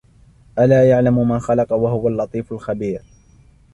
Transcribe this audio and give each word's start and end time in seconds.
أَلَا 0.59 0.89
يَعْلَمُ 0.89 1.29
مَنْ 1.29 1.39
خَلَقَ 1.39 1.73
وَهُوَ 1.73 2.07
اللَّطِيفُ 2.07 2.53
الْخَبِيرُ 2.53 3.01